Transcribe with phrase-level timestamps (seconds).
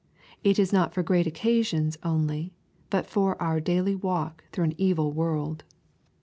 [0.43, 2.55] It is not for great occasions only,
[2.91, 5.63] I'ut for our daily walk through an evil world.